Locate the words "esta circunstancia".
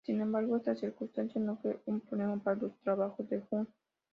0.57-1.39